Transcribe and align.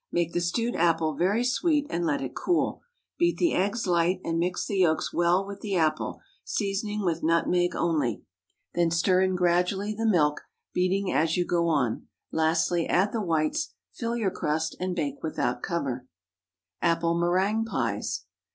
Make 0.11 0.33
the 0.33 0.41
stewed 0.41 0.75
apple 0.75 1.13
very 1.13 1.43
sweet, 1.43 1.85
and 1.91 2.03
let 2.03 2.23
it 2.23 2.33
cool. 2.33 2.81
Beat 3.19 3.37
the 3.37 3.53
eggs 3.53 3.85
light, 3.85 4.19
and 4.23 4.39
mix 4.39 4.65
the 4.65 4.79
yolks 4.79 5.13
well 5.13 5.45
with 5.45 5.61
the 5.61 5.75
apple, 5.75 6.21
seasoning 6.43 7.05
with 7.05 7.21
nutmeg 7.21 7.75
only. 7.75 8.23
Then 8.73 8.89
stir 8.89 9.21
in 9.21 9.35
gradually 9.35 9.93
the 9.93 10.07
milk, 10.07 10.41
beating 10.73 11.13
as 11.13 11.37
you 11.37 11.45
go 11.45 11.67
on; 11.67 12.07
lastly 12.31 12.87
add 12.87 13.11
the 13.11 13.21
whites; 13.21 13.75
fill 13.93 14.15
your 14.17 14.31
crust 14.31 14.75
and 14.79 14.95
bake 14.95 15.21
without 15.21 15.61
cover. 15.61 16.07
APPLE 16.81 17.15
MÉRINGUE 17.17 17.67
PIES. 17.67 18.25